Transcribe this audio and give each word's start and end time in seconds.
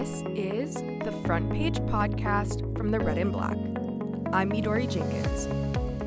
This 0.00 0.24
is 0.34 0.74
the 1.04 1.12
Front 1.26 1.52
Page 1.52 1.78
Podcast 1.80 2.74
from 2.74 2.90
the 2.90 2.98
Red 2.98 3.18
and 3.18 3.30
Black. 3.30 3.58
I'm 4.32 4.50
Midori 4.50 4.90
Jenkins. 4.90 5.46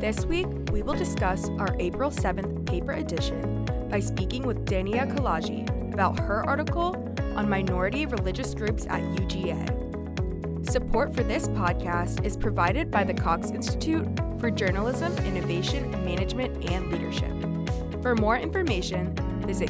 This 0.01 0.25
week, 0.25 0.47
we 0.71 0.81
will 0.81 0.95
discuss 0.95 1.47
our 1.59 1.75
April 1.77 2.09
7th 2.09 2.65
paper 2.65 2.93
edition 2.93 3.65
by 3.91 3.99
speaking 3.99 4.47
with 4.47 4.65
Dania 4.65 5.07
Kalaji 5.15 5.93
about 5.93 6.17
her 6.21 6.43
article 6.49 7.15
on 7.35 7.47
minority 7.47 8.07
religious 8.07 8.55
groups 8.55 8.87
at 8.87 9.03
UGA. 9.03 10.67
Support 10.67 11.13
for 11.13 11.21
this 11.21 11.47
podcast 11.49 12.25
is 12.25 12.35
provided 12.35 12.89
by 12.89 13.03
the 13.03 13.13
Cox 13.13 13.51
Institute 13.51 14.07
for 14.39 14.49
Journalism, 14.49 15.15
Innovation, 15.19 15.91
Management, 16.03 16.67
and 16.71 16.91
Leadership. 16.91 18.01
For 18.01 18.15
more 18.15 18.39
information, 18.39 19.13
visit 19.45 19.69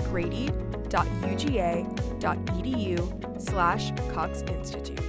grady.uga.edu 0.94 3.42
slash 3.42 3.92
Cox 4.14 4.44
Institute. 4.44 5.00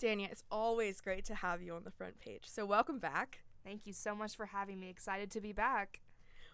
Dania, 0.00 0.30
it's 0.30 0.44
always 0.50 1.00
great 1.00 1.24
to 1.24 1.34
have 1.34 1.62
you 1.62 1.74
on 1.74 1.84
the 1.84 1.90
front 1.90 2.20
page. 2.20 2.44
So 2.46 2.66
welcome 2.66 2.98
back. 2.98 3.40
Thank 3.64 3.86
you 3.86 3.92
so 3.92 4.14
much 4.14 4.36
for 4.36 4.46
having 4.46 4.78
me. 4.78 4.90
Excited 4.90 5.30
to 5.32 5.40
be 5.40 5.52
back. 5.52 6.02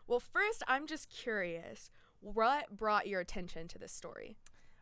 Well, 0.07 0.21
first, 0.21 0.63
I'm 0.67 0.87
just 0.87 1.11
curious, 1.11 1.91
what 2.21 2.77
brought 2.77 3.09
your 3.09 3.21
attention 3.21 3.69
to 3.69 3.79
this 3.79 3.93
story? 3.93 4.37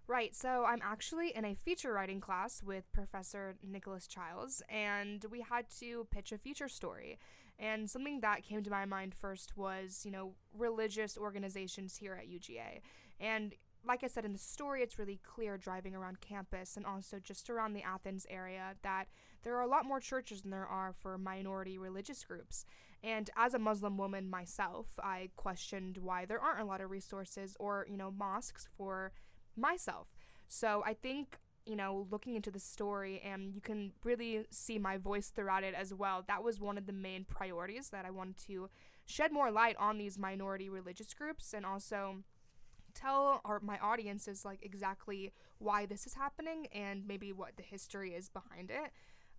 Right, 0.07 0.35
so 0.35 0.65
I'm 0.65 0.81
actually 0.83 1.37
in 1.37 1.45
a 1.45 1.55
feature 1.55 1.93
writing 1.93 2.21
class 2.21 2.63
with 2.63 2.91
Professor 2.93 3.57
Nicholas 3.63 4.07
Childs, 4.07 4.63
and 4.71 5.25
we 5.31 5.43
had 5.43 5.67
to 5.81 6.07
pitch 6.11 6.33
a 6.33 6.39
feature 6.39 6.69
story. 6.69 7.19
And 7.59 7.91
something 7.91 8.21
that 8.21 8.45
came 8.45 8.63
to 8.63 8.71
my 8.71 8.85
mind 8.85 9.15
first 9.15 9.57
was, 9.57 10.03
you 10.05 10.11
know, 10.11 10.35
religious 10.57 11.19
organizations 11.19 11.97
here 11.97 12.15
at 12.15 12.29
UGA. 12.29 12.81
And 13.19 13.55
like 13.85 14.05
I 14.05 14.07
said 14.07 14.25
in 14.25 14.33
the 14.33 14.39
story, 14.39 14.83
it's 14.83 14.99
really 14.99 15.21
clear 15.23 15.57
driving 15.57 15.95
around 15.95 16.21
campus 16.21 16.77
and 16.77 16.87
also 16.87 17.19
just 17.19 17.49
around 17.51 17.73
the 17.73 17.83
Athens 17.83 18.27
area 18.29 18.75
that 18.83 19.07
there 19.43 19.57
are 19.57 19.63
a 19.63 19.69
lot 19.69 19.87
more 19.87 20.01
churches 20.01 20.43
than 20.43 20.51
there 20.51 20.67
are 20.67 20.93
for 20.93 21.17
minority 21.17 21.79
religious 21.79 22.25
groups. 22.25 22.65
And 23.03 23.31
as 23.37 23.55
a 23.55 23.59
Muslim 23.59 23.97
woman 23.97 24.29
myself, 24.29 24.87
I 25.03 25.31
questioned 25.37 25.99
why 25.99 26.25
there 26.25 26.41
aren't 26.41 26.61
a 26.61 26.65
lot 26.65 26.81
of 26.81 26.91
resources 26.91 27.57
or, 27.61 27.87
you 27.89 27.97
know, 27.97 28.11
mosques 28.11 28.69
for 28.77 29.13
myself. 29.57 30.09
So 30.49 30.83
I 30.85 30.95
think 30.95 31.39
you 31.69 31.77
know, 31.77 32.07
looking 32.11 32.35
into 32.35 32.51
the 32.51 32.59
story, 32.59 33.21
and 33.25 33.55
you 33.55 33.61
can 33.61 33.93
really 34.03 34.47
see 34.51 34.79
my 34.79 34.97
voice 34.97 35.29
throughout 35.29 35.63
it 35.63 35.75
as 35.75 35.93
well. 35.93 36.25
That 36.27 36.43
was 36.43 36.61
one 36.61 36.79
of 36.79 36.87
the 36.87 36.93
main 36.93 37.25
priorities 37.25 37.91
that 37.91 38.05
I 38.07 38.11
wanted 38.11 38.39
to 38.47 38.71
shed 39.05 39.33
more 39.33 39.51
light 39.51 39.77
on 39.79 39.99
these 39.99 40.19
minority 40.19 40.69
religious 40.69 41.13
groups 41.15 41.53
and 41.53 41.65
also 41.65 42.17
tell 42.95 43.41
our, 43.45 43.61
my 43.61 43.79
audiences 43.79 44.45
like 44.45 44.61
exactly 44.63 45.33
why 45.59 45.87
this 45.87 46.07
is 46.07 46.15
happening 46.15 46.67
and 46.73 47.07
maybe 47.07 47.33
what 47.33 47.57
the 47.57 47.63
history 47.63 48.13
is 48.13 48.29
behind 48.29 48.71
it. 48.71 48.91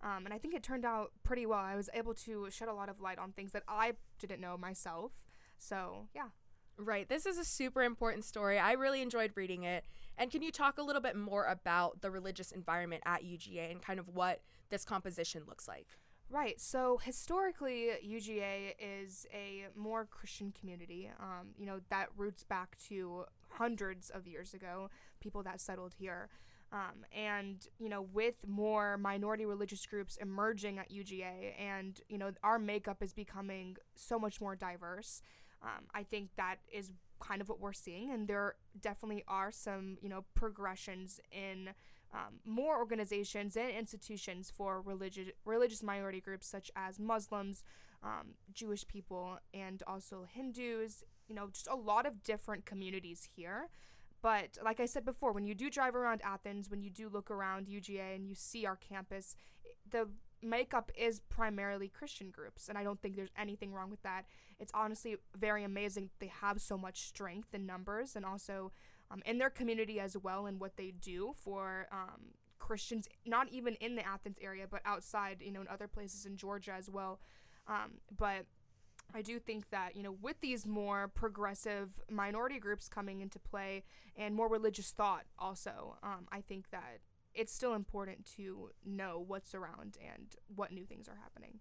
Um, 0.02 0.24
and 0.24 0.32
I 0.32 0.38
think 0.38 0.54
it 0.54 0.62
turned 0.62 0.84
out 0.84 1.12
pretty 1.22 1.46
well. 1.46 1.58
I 1.58 1.76
was 1.76 1.90
able 1.92 2.14
to 2.14 2.48
shed 2.50 2.68
a 2.68 2.72
lot 2.72 2.88
of 2.88 3.00
light 3.00 3.18
on 3.18 3.32
things 3.32 3.52
that 3.52 3.64
I 3.68 3.92
didn't 4.18 4.40
know 4.40 4.56
myself. 4.56 5.12
So, 5.58 6.08
yeah. 6.14 6.28
Right. 6.82 7.08
This 7.08 7.26
is 7.26 7.36
a 7.36 7.44
super 7.44 7.82
important 7.82 8.24
story. 8.24 8.58
I 8.58 8.72
really 8.72 9.02
enjoyed 9.02 9.32
reading 9.34 9.64
it. 9.64 9.84
And 10.16 10.30
can 10.30 10.40
you 10.40 10.50
talk 10.50 10.78
a 10.78 10.82
little 10.82 11.02
bit 11.02 11.14
more 11.14 11.44
about 11.44 12.00
the 12.00 12.10
religious 12.10 12.52
environment 12.52 13.02
at 13.04 13.22
UGA 13.22 13.70
and 13.70 13.82
kind 13.82 14.00
of 14.00 14.08
what 14.08 14.40
this 14.70 14.84
composition 14.84 15.42
looks 15.46 15.68
like? 15.68 15.86
Right. 16.30 16.58
So 16.60 16.98
historically, 17.02 17.90
UGA 18.06 18.74
is 18.78 19.26
a 19.34 19.66
more 19.76 20.06
Christian 20.06 20.52
community. 20.58 21.10
Um, 21.20 21.48
you 21.58 21.66
know 21.66 21.80
that 21.90 22.08
roots 22.16 22.44
back 22.44 22.76
to 22.88 23.24
hundreds 23.48 24.10
of 24.10 24.26
years 24.26 24.54
ago. 24.54 24.90
People 25.20 25.42
that 25.42 25.60
settled 25.60 25.94
here, 25.98 26.28
um, 26.72 27.04
and 27.12 27.66
you 27.80 27.88
know 27.88 28.02
with 28.02 28.36
more 28.46 28.96
minority 28.96 29.44
religious 29.44 29.84
groups 29.86 30.16
emerging 30.18 30.78
at 30.78 30.92
UGA, 30.92 31.58
and 31.58 32.00
you 32.08 32.16
know 32.16 32.30
our 32.44 32.60
makeup 32.60 33.02
is 33.02 33.12
becoming 33.12 33.76
so 33.96 34.16
much 34.16 34.40
more 34.40 34.54
diverse. 34.54 35.22
Um, 35.62 35.84
I 35.94 36.02
think 36.02 36.30
that 36.36 36.56
is 36.72 36.92
kind 37.20 37.40
of 37.40 37.48
what 37.48 37.60
we're 37.60 37.72
seeing, 37.72 38.10
and 38.10 38.26
there 38.26 38.54
definitely 38.80 39.24
are 39.28 39.52
some, 39.52 39.98
you 40.00 40.08
know, 40.08 40.24
progressions 40.34 41.20
in 41.30 41.70
um, 42.12 42.40
more 42.44 42.78
organizations 42.78 43.56
and 43.56 43.70
institutions 43.70 44.50
for 44.50 44.80
religious 44.80 45.28
religious 45.44 45.82
minority 45.82 46.20
groups 46.20 46.46
such 46.46 46.70
as 46.74 46.98
Muslims, 46.98 47.62
um, 48.02 48.34
Jewish 48.52 48.86
people, 48.88 49.38
and 49.54 49.82
also 49.86 50.26
Hindus. 50.28 51.04
You 51.28 51.36
know, 51.36 51.48
just 51.52 51.68
a 51.68 51.76
lot 51.76 52.06
of 52.06 52.24
different 52.24 52.66
communities 52.66 53.28
here. 53.36 53.68
But 54.22 54.58
like 54.62 54.80
I 54.80 54.86
said 54.86 55.04
before, 55.04 55.32
when 55.32 55.46
you 55.46 55.54
do 55.54 55.70
drive 55.70 55.94
around 55.94 56.20
Athens, 56.22 56.68
when 56.68 56.82
you 56.82 56.90
do 56.90 57.08
look 57.08 57.30
around 57.30 57.68
UGA 57.68 58.16
and 58.16 58.26
you 58.26 58.34
see 58.34 58.66
our 58.66 58.76
campus, 58.76 59.36
the 59.88 60.08
makeup 60.42 60.90
is 60.96 61.20
primarily 61.28 61.88
Christian 61.88 62.30
groups, 62.30 62.68
and 62.68 62.76
I 62.76 62.84
don't 62.84 63.00
think 63.00 63.16
there's 63.16 63.32
anything 63.36 63.72
wrong 63.72 63.90
with 63.90 64.02
that. 64.02 64.24
It's 64.58 64.72
honestly 64.74 65.16
very 65.36 65.64
amazing 65.64 66.10
they 66.18 66.30
have 66.40 66.60
so 66.60 66.76
much 66.76 67.02
strength 67.02 67.54
in 67.54 67.66
numbers 67.66 68.16
and 68.16 68.24
also 68.24 68.72
um, 69.10 69.22
in 69.26 69.38
their 69.38 69.50
community 69.50 70.00
as 70.00 70.16
well 70.16 70.46
and 70.46 70.60
what 70.60 70.76
they 70.76 70.92
do 70.92 71.32
for 71.36 71.86
um, 71.92 72.34
Christians, 72.58 73.08
not 73.26 73.48
even 73.48 73.74
in 73.76 73.96
the 73.96 74.06
Athens 74.06 74.36
area, 74.40 74.66
but 74.70 74.80
outside, 74.84 75.38
you 75.40 75.50
know, 75.50 75.60
in 75.60 75.68
other 75.68 75.88
places 75.88 76.26
in 76.26 76.36
Georgia 76.36 76.72
as 76.72 76.88
well. 76.88 77.20
Um, 77.66 77.98
but 78.16 78.46
I 79.14 79.22
do 79.22 79.38
think 79.38 79.70
that, 79.70 79.96
you 79.96 80.02
know, 80.02 80.16
with 80.20 80.40
these 80.40 80.66
more 80.66 81.08
progressive 81.08 82.00
minority 82.08 82.58
groups 82.58 82.88
coming 82.88 83.20
into 83.20 83.38
play 83.38 83.82
and 84.16 84.34
more 84.34 84.48
religious 84.48 84.90
thought 84.92 85.24
also, 85.38 85.96
um, 86.02 86.28
I 86.30 86.42
think 86.42 86.70
that 86.70 87.00
it's 87.34 87.52
still 87.52 87.74
important 87.74 88.26
to 88.36 88.70
know 88.84 89.22
what's 89.26 89.54
around 89.54 89.96
and 90.04 90.34
what 90.54 90.72
new 90.72 90.84
things 90.84 91.08
are 91.08 91.18
happening. 91.22 91.60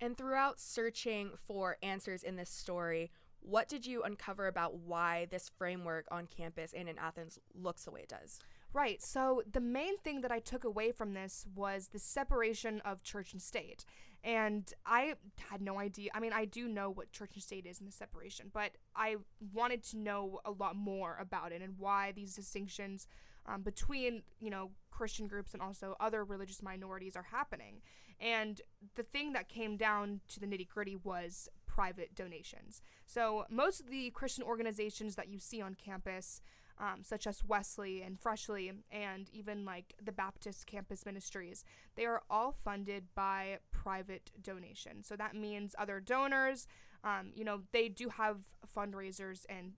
And 0.00 0.16
throughout 0.16 0.58
searching 0.58 1.32
for 1.36 1.76
answers 1.82 2.22
in 2.22 2.36
this 2.36 2.50
story, 2.50 3.10
what 3.40 3.68
did 3.68 3.86
you 3.86 4.02
uncover 4.02 4.46
about 4.46 4.76
why 4.76 5.26
this 5.30 5.50
framework 5.56 6.06
on 6.10 6.26
campus 6.26 6.72
and 6.72 6.88
in 6.88 6.98
Athens 6.98 7.38
looks 7.54 7.84
the 7.84 7.90
way 7.90 8.00
it 8.00 8.08
does? 8.08 8.38
Right. 8.72 9.02
So, 9.02 9.42
the 9.50 9.60
main 9.60 9.98
thing 9.98 10.20
that 10.20 10.30
I 10.30 10.38
took 10.38 10.62
away 10.62 10.92
from 10.92 11.14
this 11.14 11.46
was 11.54 11.88
the 11.88 11.98
separation 11.98 12.80
of 12.84 13.02
church 13.02 13.32
and 13.32 13.42
state. 13.42 13.84
And 14.22 14.72
I 14.86 15.14
had 15.50 15.60
no 15.62 15.78
idea. 15.80 16.10
I 16.14 16.20
mean, 16.20 16.32
I 16.32 16.44
do 16.44 16.68
know 16.68 16.90
what 16.90 17.10
church 17.10 17.30
and 17.34 17.42
state 17.42 17.66
is 17.66 17.80
and 17.80 17.88
the 17.88 17.92
separation, 17.92 18.50
but 18.52 18.72
I 18.94 19.16
wanted 19.52 19.82
to 19.84 19.98
know 19.98 20.40
a 20.44 20.50
lot 20.50 20.76
more 20.76 21.16
about 21.18 21.52
it 21.52 21.62
and 21.62 21.78
why 21.78 22.12
these 22.12 22.34
distinctions 22.34 23.08
um, 23.50 23.62
between 23.62 24.22
you 24.38 24.50
know 24.50 24.70
Christian 24.90 25.26
groups 25.26 25.52
and 25.54 25.62
also 25.62 25.96
other 25.98 26.24
religious 26.24 26.62
minorities 26.62 27.16
are 27.16 27.26
happening. 27.30 27.80
And 28.20 28.60
the 28.96 29.02
thing 29.02 29.32
that 29.32 29.48
came 29.48 29.76
down 29.78 30.20
to 30.28 30.40
the 30.40 30.46
nitty 30.46 30.68
gritty 30.68 30.96
was 30.96 31.48
private 31.66 32.14
donations. 32.14 32.82
So 33.06 33.46
most 33.48 33.80
of 33.80 33.88
the 33.88 34.10
Christian 34.10 34.44
organizations 34.44 35.16
that 35.16 35.28
you 35.28 35.38
see 35.38 35.60
on 35.60 35.74
campus. 35.74 36.40
Um, 36.78 37.02
such 37.02 37.26
as 37.26 37.44
Wesley 37.44 38.00
and 38.00 38.18
Freshly, 38.18 38.72
and 38.90 39.28
even 39.34 39.66
like 39.66 39.92
the 40.02 40.12
Baptist 40.12 40.66
campus 40.66 41.04
ministries, 41.04 41.62
they 41.94 42.06
are 42.06 42.22
all 42.30 42.52
funded 42.52 43.04
by 43.14 43.58
private 43.70 44.30
donation. 44.40 45.02
So 45.02 45.14
that 45.16 45.34
means 45.36 45.74
other 45.78 46.00
donors, 46.00 46.66
um, 47.04 47.32
you 47.34 47.44
know, 47.44 47.60
they 47.72 47.90
do 47.90 48.08
have 48.08 48.46
fundraisers 48.74 49.44
and 49.50 49.74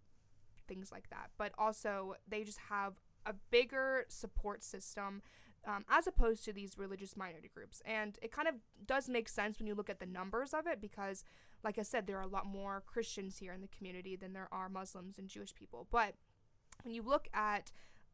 things 0.69 0.93
like 0.93 1.11
that, 1.11 1.31
but 1.39 1.53
also 1.59 2.15
they 2.29 2.45
just 2.45 2.61
have 2.71 2.95
a 3.27 3.35
bigger 3.51 4.05
support 4.09 4.63
system 4.63 5.23
um, 5.67 5.85
as 5.89 6.07
opposed 6.07 6.45
to 6.45 6.53
these 6.53 6.77
religious 6.77 7.17
minority 7.17 7.51
groups. 7.53 7.83
And 7.85 8.19
it 8.21 8.33
kind 8.33 8.49
of 8.49 8.55
does 8.87 9.09
make 9.09 9.29
sense 9.29 9.59
when 9.59 9.67
you 9.67 9.75
look 9.75 9.91
at 9.91 10.01
the 10.01 10.07
numbers 10.07 10.53
of 10.53 10.67
it 10.67 10.81
because, 10.81 11.25
like 11.63 11.79
I 11.79 11.83
said, 11.83 12.07
there 12.07 12.19
are 12.19 12.23
a 12.23 12.27
lot 12.27 12.47
more 12.47 12.83
Christians 12.85 13.39
here 13.39 13.53
in 13.53 13.61
the 13.61 13.69
community 13.69 14.17
than 14.17 14.33
there 14.33 14.49
are 14.51 14.69
Muslims 14.69 15.19
and 15.19 15.29
Jewish 15.29 15.55
people. 15.55 15.87
But 15.91 16.15
when 16.83 16.95
you 16.95 17.03
look 17.03 17.29
at, 17.33 17.71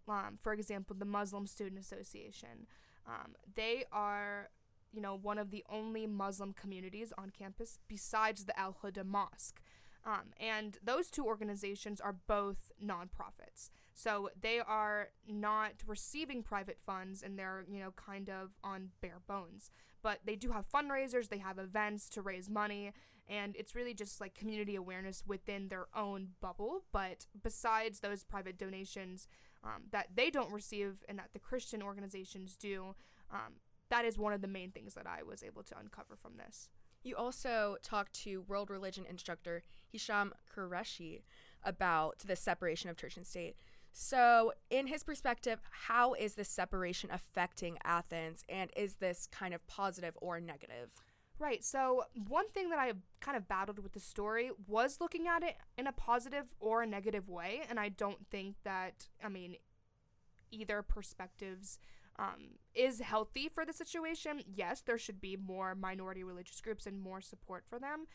um, 0.09 0.38
for 0.43 0.53
example, 0.53 0.94
the 0.99 1.06
Muslim 1.06 1.47
Student 1.47 1.81
Association, 1.81 2.67
um, 3.06 3.35
they 3.55 3.85
are 3.91 4.50
you 4.93 5.00
know 5.00 5.15
one 5.15 5.38
of 5.38 5.50
the 5.50 5.65
only 5.71 6.06
Muslim 6.06 6.53
communities 6.53 7.12
on 7.19 7.31
campus 7.31 7.79
besides 7.88 8.44
the 8.44 8.59
Al 8.59 8.77
Huda 8.82 9.05
Mosque. 9.05 9.61
Um, 10.08 10.32
and 10.40 10.78
those 10.82 11.10
two 11.10 11.26
organizations 11.26 12.00
are 12.00 12.16
both 12.26 12.72
nonprofits. 12.82 13.69
So 13.93 14.31
they 14.40 14.58
are 14.58 15.08
not 15.28 15.72
receiving 15.87 16.43
private 16.43 16.78
funds 16.87 17.22
and 17.22 17.38
they're, 17.38 17.66
you 17.70 17.81
know, 17.81 17.90
kind 17.90 18.31
of 18.31 18.52
on 18.64 18.88
bare 19.02 19.20
bones. 19.26 19.70
But 20.02 20.20
they 20.25 20.34
do 20.34 20.52
have 20.52 20.70
fundraisers, 20.70 21.28
they 21.28 21.38
have 21.38 21.58
events 21.58 22.08
to 22.10 22.22
raise 22.22 22.49
money, 22.49 22.93
and 23.28 23.55
it's 23.56 23.75
really 23.75 23.93
just 23.93 24.19
like 24.19 24.34
community 24.34 24.76
awareness 24.76 25.25
within 25.26 25.69
their 25.69 25.88
own 25.94 26.28
bubble. 26.40 26.84
But 26.90 27.26
besides 27.43 28.00
those 28.00 28.25
private 28.25 28.56
donations 28.56 29.28
um, 29.62 29.82
that 29.90 30.06
they 30.14 30.31
don't 30.31 30.52
receive 30.52 31.05
and 31.06 31.19
that 31.19 31.31
the 31.34 31.38
Christian 31.38 31.82
organizations 31.82 32.56
do, 32.56 32.94
um, 33.31 33.56
that 33.90 34.06
is 34.06 34.16
one 34.16 34.32
of 34.32 34.40
the 34.40 34.49
main 34.49 34.70
things 34.70 34.94
that 34.94 35.06
I 35.06 35.22
was 35.22 35.43
able 35.43 35.64
to 35.64 35.78
uncover 35.78 36.16
from 36.16 36.38
this. 36.38 36.70
You 37.08 37.16
also 37.16 37.78
talked 37.82 38.12
to 38.25 38.43
world 38.43 38.69
religion 38.69 39.06
instructor 39.08 39.62
Hisham 39.90 40.34
Qureshi 40.55 41.22
about 41.64 42.19
the 42.19 42.37
separation 42.37 42.90
of 42.90 42.99
church 42.99 43.16
and 43.16 43.26
state. 43.26 43.56
So, 43.94 44.52
in 44.69 44.88
his 44.88 45.05
perspective, 45.05 45.58
how 45.87 46.12
is 46.12 46.34
this 46.34 46.50
separation 46.50 47.08
affecting 47.10 47.78
Athens, 47.82 48.44
and 48.46 48.70
is 48.76 48.96
this 48.96 49.26
kind 49.32 49.55
of 49.55 49.66
positive 49.66 50.19
or 50.20 50.38
negative? 50.38 50.90
Right. 51.38 51.64
So, 51.64 52.05
one 52.26 52.50
thing 52.50 52.69
that 52.69 52.78
I 52.78 52.93
kind 53.20 53.38
of 53.38 53.49
battled 53.49 53.78
with 53.78 53.94
the 53.94 54.00
story 54.00 54.50
was 54.66 54.99
looking 55.00 55.26
at 55.26 55.43
it 55.43 55.56
in 55.78 55.87
a 55.87 55.93
positive 55.93 56.55
or 56.60 56.82
a 56.82 56.87
negative 56.87 57.31
way. 57.31 57.62
And 57.70 57.81
I 57.81 57.88
don't 57.88 58.26
think 58.31 58.56
that, 58.64 59.08
I 59.25 59.31
mean, 59.31 59.56
either 60.50 60.82
perspectives 60.82 61.78
um, 62.19 62.56
is 62.75 63.00
healthy 63.00 63.49
for 63.49 63.65
the 63.65 63.73
situation. 63.73 64.43
Yes, 64.47 64.81
there 64.81 64.99
should 64.99 65.20
be 65.20 65.37
more 65.37 65.75
minority 65.75 66.25
religious 66.25 66.61
groups 66.61 66.87
and 66.87 67.00
more 67.00 67.20
support 67.20 67.65
for 67.67 67.79
them. 67.79 68.06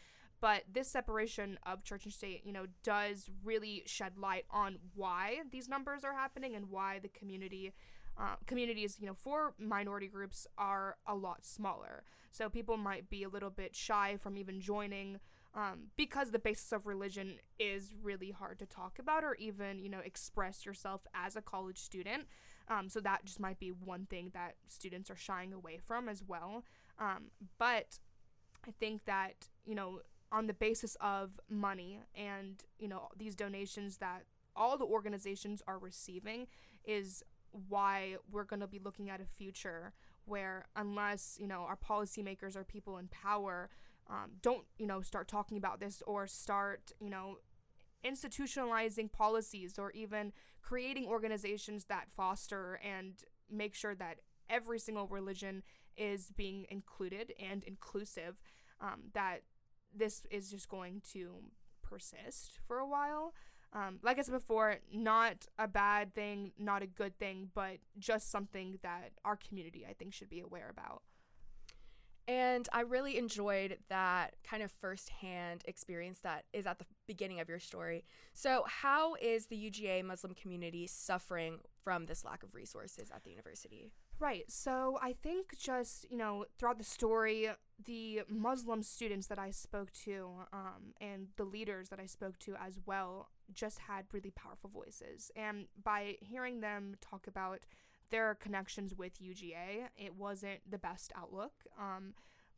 But 0.41 0.63
this 0.71 0.89
separation 0.89 1.57
of 1.65 1.83
church 1.83 2.03
and 2.03 2.13
state, 2.13 2.41
you 2.44 2.51
know, 2.51 2.65
does 2.83 3.29
really 3.45 3.83
shed 3.85 4.17
light 4.17 4.44
on 4.51 4.77
why 4.94 5.39
these 5.51 5.69
numbers 5.69 6.03
are 6.03 6.13
happening 6.13 6.53
and 6.55 6.69
why 6.69 7.00
the 7.00 7.07
community 7.07 7.73
uh, 8.19 8.35
communities, 8.45 8.97
you 9.00 9.07
know, 9.07 9.15
for 9.15 9.55
minority 9.57 10.07
groups 10.07 10.45
are 10.57 10.97
a 11.07 11.15
lot 11.15 11.44
smaller. 11.44 12.03
So 12.29 12.50
people 12.50 12.77
might 12.77 13.09
be 13.09 13.23
a 13.23 13.29
little 13.29 13.50
bit 13.50 13.75
shy 13.75 14.17
from 14.17 14.38
even 14.38 14.61
joining 14.61 15.19
um, 15.55 15.88
because 15.97 16.31
the 16.31 16.39
basis 16.39 16.71
of 16.71 16.85
religion 16.85 17.38
is 17.59 17.94
really 18.01 18.31
hard 18.31 18.59
to 18.59 18.65
talk 18.65 19.00
about 19.00 19.23
or 19.23 19.35
even, 19.35 19.79
you 19.79 19.89
know, 19.89 20.00
express 20.00 20.65
yourself 20.65 21.01
as 21.13 21.35
a 21.35 21.41
college 21.41 21.77
student. 21.77 22.25
Um, 22.69 22.89
so 22.89 23.00
that 23.01 23.25
just 23.25 23.39
might 23.39 23.60
be 23.60 23.69
one 23.69 24.06
thing 24.06 24.31
that 24.33 24.56
students 24.68 25.10
are 25.10 25.15
shying 25.15 25.54
away 25.54 25.80
from 25.83 26.07
as 26.07 26.24
well. 26.25 26.63
Um, 27.00 27.31
but 27.57 28.00
I 28.65 28.71
think 28.80 29.06
that, 29.06 29.48
you 29.65 29.75
know, 29.75 30.00
on 30.31 30.48
the 30.48 30.54
basis 30.54 30.95
of 31.01 31.31
money 31.50 32.00
and, 32.15 32.63
you 32.80 32.88
know, 32.88 33.10
these 33.18 33.36
donations 33.36 33.98
that 33.98 34.24
all 34.56 34.77
the 34.77 34.86
organizations 34.86 35.62
are 35.68 35.77
receiving 35.77 36.48
is 36.86 37.24
why 37.69 38.15
we're 38.31 38.44
going 38.44 38.60
to 38.60 38.68
be 38.68 38.80
looking 38.80 39.10
at 39.10 39.21
a 39.21 39.25
future 39.25 39.94
where 40.25 40.65
unless 40.75 41.38
you 41.39 41.48
know 41.48 41.62
our 41.68 41.77
policymakers 41.77 42.56
or 42.56 42.63
people 42.63 42.98
in 42.98 43.07
power 43.10 43.69
um, 44.10 44.31
don't 44.42 44.65
you 44.77 44.88
know 44.88 45.01
start 45.01 45.27
talking 45.27 45.57
about 45.57 45.80
this 45.80 46.01
or 46.07 46.25
start 46.27 46.92
you 47.00 47.10
know 47.10 47.38
institutionalizing 48.05 49.11
policies 49.11 49.77
or 49.79 49.91
even 49.91 50.33
creating 50.61 51.07
organizations 51.07 51.85
that 51.85 52.09
foster 52.09 52.79
and 52.83 53.13
make 53.50 53.75
sure 53.75 53.95
that 53.95 54.19
every 54.50 54.79
single 54.79 55.07
religion 55.07 55.63
is 55.97 56.31
being 56.35 56.65
included 56.69 57.33
and 57.39 57.63
inclusive 57.63 58.41
um, 58.81 59.03
that 59.13 59.41
this 59.95 60.25
is 60.31 60.50
just 60.50 60.67
going 60.69 61.01
to 61.11 61.35
persist 61.83 62.59
for 62.67 62.79
a 62.79 62.88
while 62.88 63.33
um, 63.73 63.97
like 64.03 64.19
I 64.19 64.21
said 64.21 64.33
before, 64.33 64.77
not 64.94 65.47
a 65.57 65.67
bad 65.67 66.13
thing, 66.13 66.51
not 66.59 66.83
a 66.83 66.88
good 66.88 67.17
thing, 67.17 67.50
but 67.55 67.77
just 67.97 68.29
something 68.29 68.77
that 68.83 69.13
our 69.25 69.35
community, 69.35 69.85
I 69.89 69.94
think, 69.94 70.13
should 70.13 70.29
be 70.29 70.41
aware 70.41 70.69
about. 70.69 71.01
And 72.27 72.69
I 72.71 72.81
really 72.81 73.17
enjoyed 73.17 73.79
that 73.89 74.35
kind 74.47 74.61
of 74.61 74.71
firsthand 74.71 75.63
experience 75.65 76.19
that 76.19 76.45
is 76.53 76.67
at 76.67 76.77
the 76.77 76.85
beginning 77.13 77.39
of 77.39 77.48
your 77.50 77.60
story. 77.60 78.04
So, 78.33 78.63
how 78.68 79.15
is 79.15 79.48
the 79.48 79.56
UGA 79.56 80.04
Muslim 80.04 80.33
community 80.33 80.88
suffering 80.88 81.60
from 81.83 82.06
this 82.06 82.25
lack 82.25 82.44
of 82.44 82.56
resources 82.56 83.10
at 83.13 83.24
the 83.24 83.30
university? 83.30 83.92
Right. 84.19 84.45
So 84.48 84.98
I 85.01 85.15
think 85.21 85.57
just, 85.57 86.06
you 86.10 86.18
know, 86.18 86.45
throughout 86.57 86.77
the 86.77 86.83
story, 86.83 87.50
the 87.83 88.21
Muslim 88.30 88.81
students 88.81 89.27
that 89.27 89.39
I 89.39 89.51
spoke 89.51 89.92
to 90.06 90.30
um, 90.54 90.94
and 91.01 91.27
the 91.36 91.44
leaders 91.44 91.89
that 91.89 92.00
I 92.00 92.06
spoke 92.06 92.39
to 92.39 92.56
as 92.56 92.80
well 92.86 93.30
just 93.54 93.80
had 93.80 94.06
really 94.13 94.31
powerful 94.31 94.69
voices. 94.69 95.30
And 95.36 95.65
by 95.83 96.15
hearing 96.21 96.62
them 96.62 96.95
talk 97.01 97.27
about 97.27 97.65
their 98.12 98.36
connections 98.36 98.94
with 98.95 99.21
UGA, 99.21 99.89
it 99.98 100.15
wasn't 100.15 100.60
the 100.69 100.77
best 100.77 101.12
outlook. 101.18 101.54
Um, 101.77 102.13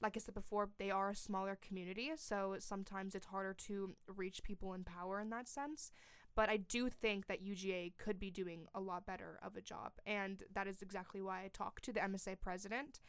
like 0.06 0.16
I 0.16 0.20
said 0.20 0.36
before, 0.36 0.70
they 0.78 0.92
are 0.92 1.10
a 1.10 1.16
smaller 1.16 1.58
community, 1.68 2.12
so 2.16 2.58
sometimes 2.60 3.16
it's 3.16 3.26
harder 3.26 3.56
to 3.66 3.96
reach 4.08 4.44
people 4.44 4.76
in 4.76 4.84
power 4.84 5.20
in 5.20 5.32
that 5.32 5.48
sense. 5.48 5.92
But 6.36 6.48
I 6.48 6.58
do 6.58 6.90
think 6.90 7.26
that 7.26 7.44
UGA 7.44 7.94
could 7.98 8.20
be 8.20 8.30
doing 8.30 8.68
a 8.76 8.80
lot 8.80 9.08
better 9.08 9.40
of 9.44 9.56
a 9.56 9.62
job. 9.62 9.94
And 10.06 10.44
that 10.54 10.68
is 10.68 10.84
exactly 10.84 11.24
why 11.24 11.40
I 11.40 11.50
talked 11.52 11.84
to 11.86 11.92
the 11.92 12.02
MSA 12.02 12.40
president, 12.40 13.00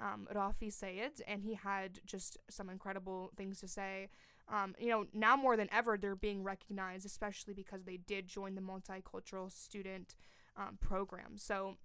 um, 0.00 0.28
Rafi 0.32 0.72
Sayed, 0.72 1.22
and 1.26 1.42
he 1.42 1.54
had 1.54 1.98
just 2.06 2.38
some 2.48 2.70
incredible 2.70 3.32
things 3.36 3.58
to 3.58 3.66
say. 3.66 4.10
Um, 4.48 4.76
you 4.78 4.90
know, 4.90 5.06
now 5.12 5.34
more 5.34 5.56
than 5.56 5.68
ever, 5.72 5.98
they're 5.98 6.14
being 6.14 6.44
recognized, 6.44 7.04
especially 7.04 7.54
because 7.54 7.82
they 7.82 7.96
did 7.96 8.28
join 8.28 8.54
the 8.54 8.60
multicultural 8.60 9.50
student 9.50 10.14
um, 10.56 10.78
program. 10.80 11.36
So 11.36 11.78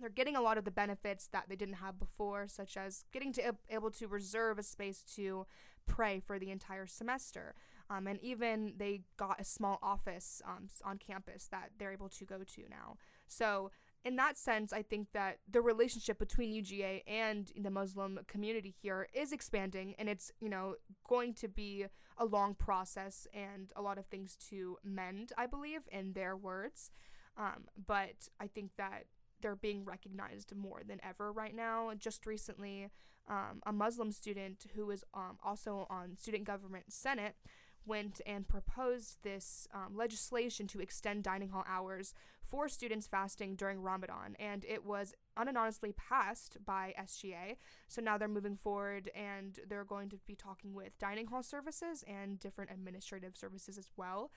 they're 0.00 0.08
getting 0.08 0.36
a 0.36 0.40
lot 0.40 0.58
of 0.58 0.64
the 0.64 0.70
benefits 0.70 1.28
that 1.28 1.44
they 1.48 1.56
didn't 1.56 1.74
have 1.74 1.98
before, 1.98 2.48
such 2.48 2.76
as 2.76 3.04
getting 3.12 3.32
to 3.34 3.54
able 3.70 3.90
to 3.92 4.08
reserve 4.08 4.58
a 4.58 4.62
space 4.62 5.02
to 5.16 5.46
pray 5.86 6.20
for 6.20 6.38
the 6.38 6.50
entire 6.50 6.86
semester. 6.86 7.54
Um, 7.90 8.06
and 8.06 8.18
even 8.22 8.74
they 8.78 9.02
got 9.16 9.40
a 9.40 9.44
small 9.44 9.78
office 9.82 10.40
um, 10.46 10.68
on 10.84 10.98
campus 10.98 11.48
that 11.50 11.70
they're 11.78 11.92
able 11.92 12.08
to 12.08 12.24
go 12.24 12.38
to 12.38 12.62
now. 12.70 12.96
So, 13.26 13.70
in 14.04 14.16
that 14.16 14.36
sense, 14.36 14.70
I 14.72 14.82
think 14.82 15.08
that 15.12 15.38
the 15.50 15.62
relationship 15.62 16.18
between 16.18 16.52
UGA 16.52 17.02
and 17.06 17.50
the 17.56 17.70
Muslim 17.70 18.20
community 18.26 18.74
here 18.82 19.08
is 19.14 19.32
expanding, 19.32 19.94
and 19.98 20.08
it's 20.08 20.30
you 20.40 20.48
know 20.48 20.76
going 21.08 21.34
to 21.34 21.48
be 21.48 21.86
a 22.18 22.24
long 22.24 22.54
process 22.54 23.26
and 23.32 23.72
a 23.76 23.82
lot 23.82 23.98
of 23.98 24.06
things 24.06 24.36
to 24.50 24.76
mend. 24.84 25.32
I 25.38 25.46
believe 25.46 25.82
in 25.90 26.12
their 26.12 26.36
words, 26.36 26.90
um, 27.36 27.64
but 27.86 28.28
I 28.38 28.46
think 28.46 28.72
that 28.76 29.04
they're 29.44 29.54
being 29.54 29.84
recognized 29.84 30.56
more 30.56 30.80
than 30.88 30.98
ever 31.04 31.30
right 31.30 31.54
now. 31.54 31.92
Just 31.98 32.26
recently, 32.26 32.88
um, 33.28 33.60
a 33.66 33.72
Muslim 33.72 34.10
student 34.10 34.64
who 34.74 34.90
is 34.90 35.04
um, 35.12 35.38
also 35.44 35.86
on 35.90 36.16
student 36.16 36.44
government 36.44 36.86
senate 36.88 37.36
went 37.84 38.22
and 38.24 38.48
proposed 38.48 39.18
this 39.22 39.68
um, 39.74 39.94
legislation 39.94 40.66
to 40.66 40.80
extend 40.80 41.22
dining 41.22 41.50
hall 41.50 41.64
hours 41.68 42.14
for 42.42 42.70
students 42.70 43.06
fasting 43.06 43.54
during 43.54 43.82
Ramadan, 43.82 44.34
and 44.38 44.64
it 44.64 44.82
was 44.82 45.12
unanimously 45.38 45.92
passed 45.92 46.56
by 46.64 46.94
SGA. 46.98 47.56
So 47.86 48.00
now 48.00 48.16
they're 48.16 48.28
moving 48.28 48.56
forward 48.56 49.10
and 49.14 49.58
they're 49.68 49.84
going 49.84 50.08
to 50.08 50.18
be 50.26 50.34
talking 50.34 50.72
with 50.72 50.98
dining 50.98 51.26
hall 51.26 51.42
services 51.42 52.02
and 52.06 52.40
different 52.40 52.70
administrative 52.70 53.36
services 53.36 53.76
as 53.76 53.90
well 53.94 54.30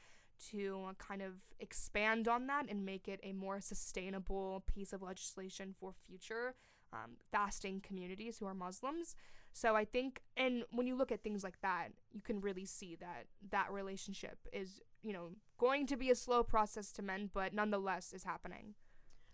to 0.51 0.89
kind 0.98 1.22
of 1.22 1.34
expand 1.60 2.27
on 2.27 2.48
that 2.48 2.65
and 2.70 2.86
make 2.86 3.08
it 3.08 3.20
a 3.24 3.34
more 3.34 3.60
sustainable 3.60 4.63
piece 4.67 4.94
of 4.94 5.01
legislation 5.01 5.74
for 5.79 5.94
future 6.08 6.56
um, 6.94 7.17
fasting 7.32 7.82
communities 7.82 8.38
who 8.38 8.46
are 8.46 8.53
Muslims. 8.53 9.15
So 9.53 9.75
I 9.75 9.86
think, 9.86 10.22
and 10.36 10.63
when 10.72 10.88
you 10.88 10.96
look 10.96 11.12
at 11.12 11.24
things 11.24 11.44
like 11.44 11.60
that, 11.62 11.89
you 12.12 12.22
can 12.22 12.41
really 12.41 12.65
see 12.65 12.96
that 13.00 13.25
that 13.50 13.72
relationship 13.72 14.38
is, 14.53 14.82
you 15.01 15.13
know, 15.13 15.32
going 15.58 15.88
to 15.88 15.98
be 15.98 16.12
a 16.12 16.15
slow 16.15 16.44
process 16.44 16.91
to 16.94 17.01
mend, 17.01 17.32
but 17.34 17.53
nonetheless 17.53 18.13
is 18.13 18.24
happening. 18.24 18.75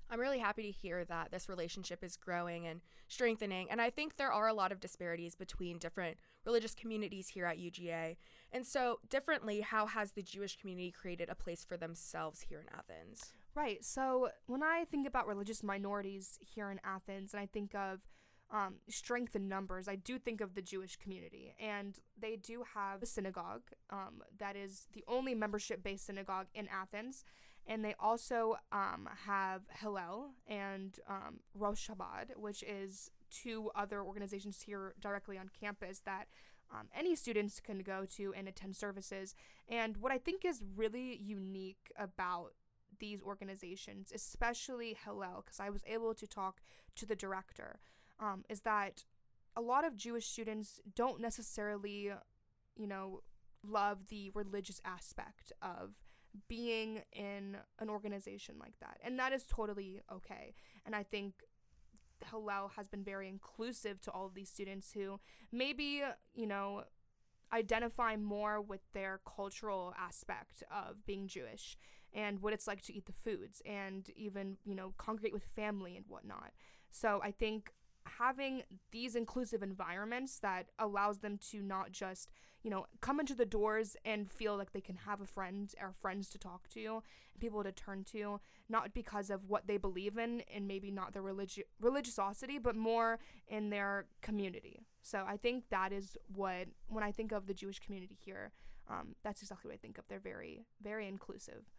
I'm 0.09 0.19
really 0.19 0.39
happy 0.39 0.63
to 0.63 0.71
hear 0.71 1.03
that 1.05 1.31
this 1.31 1.49
relationship 1.49 2.03
is 2.03 2.17
growing 2.17 2.67
and 2.67 2.81
strengthening. 3.07 3.67
And 3.71 3.81
I 3.81 3.89
think 3.89 4.15
there 4.15 4.31
are 4.31 4.47
a 4.47 4.53
lot 4.53 4.71
of 4.71 4.79
disparities 4.79 5.35
between 5.35 5.77
different 5.77 6.17
religious 6.45 6.75
communities 6.75 7.29
here 7.29 7.45
at 7.45 7.57
UGA. 7.57 8.17
And 8.53 8.67
so, 8.67 8.99
differently, 9.09 9.61
how 9.61 9.87
has 9.87 10.11
the 10.11 10.21
Jewish 10.21 10.57
community 10.57 10.91
created 10.91 11.27
a 11.27 11.35
place 11.35 11.65
for 11.65 11.75
themselves 11.75 12.41
here 12.41 12.61
in 12.61 12.67
Athens? 12.77 13.33
Right. 13.55 13.83
So, 13.83 14.29
when 14.45 14.61
I 14.61 14.85
think 14.89 15.07
about 15.07 15.27
religious 15.27 15.63
minorities 15.63 16.37
here 16.39 16.69
in 16.69 16.79
Athens 16.83 17.33
and 17.33 17.41
I 17.41 17.47
think 17.47 17.73
of 17.73 18.01
um, 18.51 18.75
strength 18.87 19.35
in 19.35 19.49
numbers, 19.49 19.87
I 19.87 19.95
do 19.95 20.19
think 20.19 20.39
of 20.39 20.53
the 20.53 20.61
Jewish 20.61 20.95
community. 20.97 21.55
And 21.59 21.97
they 22.19 22.35
do 22.35 22.63
have 22.75 23.01
a 23.01 23.07
synagogue 23.07 23.63
um, 23.89 24.21
that 24.37 24.55
is 24.55 24.87
the 24.93 25.03
only 25.07 25.33
membership 25.33 25.83
based 25.83 26.05
synagogue 26.05 26.47
in 26.53 26.67
Athens. 26.67 27.25
And 27.65 27.83
they 27.83 27.95
also 27.99 28.57
um, 28.71 29.09
have 29.25 29.61
Hillel 29.79 30.31
and 30.45 30.99
um, 31.09 31.39
Rosh 31.55 31.89
Chabad, 31.89 32.35
which 32.35 32.61
is 32.61 33.09
two 33.31 33.71
other 33.73 34.03
organizations 34.03 34.61
here 34.61 34.93
directly 34.99 35.37
on 35.37 35.49
campus 35.59 36.01
that 36.05 36.27
um, 36.71 36.87
any 36.97 37.15
students 37.15 37.59
can 37.59 37.79
go 37.79 38.05
to 38.17 38.33
and 38.35 38.47
attend 38.47 38.75
services. 38.75 39.35
And 39.69 39.97
what 39.97 40.11
I 40.11 40.17
think 40.17 40.43
is 40.45 40.63
really 40.75 41.17
unique 41.21 41.91
about 41.97 42.53
these 42.99 43.21
organizations, 43.21 44.11
especially 44.13 44.97
Hillel, 45.03 45.43
because 45.45 45.59
I 45.59 45.69
was 45.69 45.83
able 45.85 46.13
to 46.13 46.27
talk 46.27 46.61
to 46.95 47.05
the 47.05 47.15
director 47.15 47.79
um, 48.19 48.43
is 48.49 48.61
that 48.61 49.03
a 49.55 49.61
lot 49.61 49.85
of 49.85 49.95
Jewish 49.95 50.27
students 50.27 50.79
don't 50.95 51.19
necessarily, 51.19 52.11
you 52.75 52.87
know, 52.87 53.21
love 53.63 54.07
the 54.09 54.31
religious 54.33 54.81
aspect 54.83 55.51
of 55.61 55.93
being 56.47 57.01
in 57.11 57.57
an 57.79 57.89
organization 57.89 58.55
like 58.59 58.73
that. 58.79 58.97
And 59.03 59.19
that 59.19 59.33
is 59.33 59.45
totally 59.45 60.01
okay. 60.11 60.53
And 60.85 60.95
I 60.95 61.03
think 61.03 61.35
Hillel 62.33 62.71
has 62.75 62.87
been 62.87 63.03
very 63.03 63.29
inclusive 63.29 64.01
to 64.01 64.11
all 64.11 64.25
of 64.25 64.33
these 64.33 64.49
students 64.49 64.91
who 64.91 65.19
maybe, 65.51 66.01
you 66.33 66.47
know, 66.47 66.83
identify 67.53 68.15
more 68.15 68.59
with 68.59 68.81
their 68.93 69.19
cultural 69.25 69.93
aspect 69.99 70.63
of 70.71 71.05
being 71.05 71.27
Jewish 71.27 71.77
and 72.11 72.41
what 72.41 72.53
it's 72.53 72.67
like 72.67 72.81
to 72.83 72.93
eat 72.93 73.05
the 73.05 73.11
foods 73.11 73.61
and 73.65 74.09
even, 74.15 74.57
you 74.65 74.73
know, 74.73 74.93
congregate 74.97 75.33
with 75.33 75.43
family 75.55 75.95
and 75.95 76.05
whatnot. 76.07 76.51
So 76.89 77.21
I 77.23 77.31
think 77.31 77.71
having 78.05 78.63
these 78.91 79.15
inclusive 79.15 79.63
environments 79.63 80.39
that 80.39 80.69
allows 80.79 81.19
them 81.19 81.37
to 81.51 81.61
not 81.61 81.91
just 81.91 82.29
you 82.63 82.69
know 82.69 82.85
come 83.01 83.19
into 83.19 83.35
the 83.35 83.45
doors 83.45 83.95
and 84.05 84.31
feel 84.31 84.57
like 84.57 84.71
they 84.71 84.81
can 84.81 84.95
have 84.95 85.21
a 85.21 85.25
friend 85.25 85.73
or 85.81 85.93
friends 86.01 86.29
to 86.29 86.37
talk 86.37 86.67
to 86.69 87.03
people 87.39 87.63
to 87.63 87.71
turn 87.71 88.03
to 88.03 88.39
not 88.69 88.93
because 88.93 89.29
of 89.29 89.49
what 89.49 89.67
they 89.67 89.77
believe 89.77 90.17
in 90.17 90.41
and 90.53 90.67
maybe 90.67 90.89
not 90.89 91.13
their 91.13 91.23
religi- 91.23 91.63
religiosity 91.81 92.57
but 92.57 92.75
more 92.75 93.19
in 93.47 93.69
their 93.69 94.05
community. 94.21 94.85
So 95.01 95.25
i 95.27 95.37
think 95.37 95.65
that 95.69 95.91
is 95.91 96.17
what 96.33 96.67
when 96.87 97.03
i 97.03 97.11
think 97.11 97.31
of 97.31 97.47
the 97.47 97.53
jewish 97.53 97.79
community 97.79 98.17
here 98.23 98.51
um, 98.89 99.15
that's 99.23 99.41
exactly 99.41 99.69
what 99.69 99.75
i 99.75 99.77
think 99.77 99.97
of. 99.97 100.05
They're 100.07 100.19
very 100.19 100.65
very 100.81 101.07
inclusive. 101.07 101.69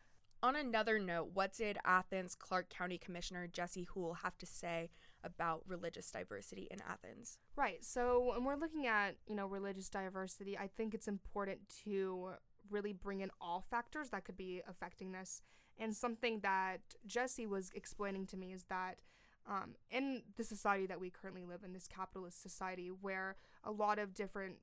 On 0.42 0.56
another 0.56 0.98
note, 0.98 1.30
what 1.32 1.54
did 1.54 1.78
Athens 1.86 2.34
Clarke 2.34 2.68
County 2.68 2.98
Commissioner 2.98 3.46
Jesse 3.46 3.88
Houle 3.94 4.18
have 4.22 4.36
to 4.36 4.44
say 4.44 4.90
about 5.24 5.62
religious 5.66 6.10
diversity 6.10 6.68
in 6.70 6.78
Athens? 6.82 7.38
Right. 7.56 7.84
So 7.84 8.32
when 8.34 8.44
we're 8.44 8.56
looking 8.56 8.86
at, 8.86 9.16
you 9.26 9.34
know, 9.34 9.46
religious 9.46 9.88
diversity, 9.88 10.56
I 10.56 10.68
think 10.68 10.94
it's 10.94 11.08
important 11.08 11.60
to 11.84 12.30
really 12.70 12.92
bring 12.92 13.20
in 13.20 13.30
all 13.40 13.64
factors 13.70 14.10
that 14.10 14.24
could 14.24 14.36
be 14.36 14.62
affecting 14.68 15.12
this. 15.12 15.42
And 15.78 15.94
something 15.94 16.40
that 16.40 16.80
Jesse 17.06 17.46
was 17.46 17.70
explaining 17.74 18.26
to 18.26 18.36
me 18.36 18.52
is 18.52 18.64
that 18.68 18.98
um, 19.46 19.74
in 19.90 20.22
the 20.36 20.44
society 20.44 20.86
that 20.86 21.00
we 21.00 21.10
currently 21.10 21.44
live 21.44 21.64
in, 21.64 21.72
this 21.72 21.88
capitalist 21.88 22.42
society, 22.42 22.88
where 22.88 23.36
a 23.62 23.70
lot 23.70 23.98
of 23.98 24.14
different 24.14 24.56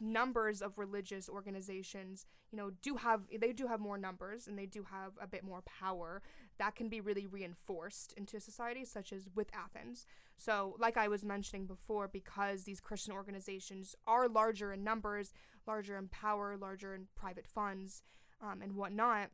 numbers 0.00 0.62
of 0.62 0.78
religious 0.78 1.28
organizations, 1.28 2.26
you 2.50 2.56
know, 2.56 2.70
do 2.82 2.96
have 2.96 3.22
they 3.40 3.52
do 3.52 3.66
have 3.66 3.80
more 3.80 3.98
numbers 3.98 4.46
and 4.46 4.58
they 4.58 4.66
do 4.66 4.84
have 4.90 5.12
a 5.20 5.26
bit 5.26 5.44
more 5.44 5.62
power 5.62 6.22
that 6.60 6.76
can 6.76 6.90
be 6.90 7.00
really 7.00 7.26
reinforced 7.26 8.12
into 8.18 8.38
society, 8.38 8.84
such 8.84 9.12
as 9.12 9.28
with 9.34 9.48
Athens. 9.54 10.06
So, 10.36 10.76
like 10.78 10.98
I 10.98 11.08
was 11.08 11.24
mentioning 11.24 11.66
before, 11.66 12.06
because 12.06 12.64
these 12.64 12.80
Christian 12.80 13.14
organizations 13.14 13.96
are 14.06 14.28
larger 14.28 14.70
in 14.70 14.84
numbers, 14.84 15.32
larger 15.66 15.96
in 15.96 16.08
power, 16.08 16.56
larger 16.58 16.94
in 16.94 17.08
private 17.16 17.46
funds, 17.46 18.02
um, 18.42 18.60
and 18.60 18.76
whatnot, 18.76 19.30